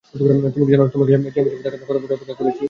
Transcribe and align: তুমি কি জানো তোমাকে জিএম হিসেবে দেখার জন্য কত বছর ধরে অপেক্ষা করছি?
তুমি 0.53 0.65
কি 0.67 0.73
জানো 0.73 0.83
তোমাকে 0.93 1.09
জিএম 1.09 1.23
হিসেবে 1.27 1.49
দেখার 1.55 1.71
জন্য 1.73 1.87
কত 1.89 1.95
বছর 1.95 2.07
ধরে 2.09 2.15
অপেক্ষা 2.17 2.35
করছি? 2.39 2.59